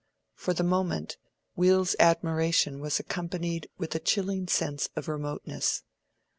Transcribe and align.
For 0.33 0.55
the 0.55 0.63
moment, 0.63 1.17
Will's 1.55 1.95
admiration 1.99 2.79
was 2.79 2.99
accompanied 2.99 3.69
with 3.77 3.93
a 3.93 3.99
chilling 3.99 4.47
sense 4.47 4.89
of 4.95 5.07
remoteness. 5.07 5.83